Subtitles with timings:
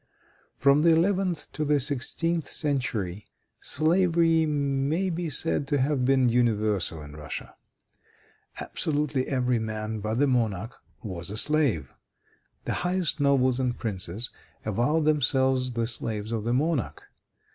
[0.57, 3.27] From the eleventh to the sixteenth century,
[3.59, 7.55] slavery may be said to have been universal in Russia.
[8.59, 11.93] Absolutely every man but the monarch was a slave.
[12.65, 14.31] The highest nobles and princes
[14.65, 17.03] avowed themselves the slaves of the monarch.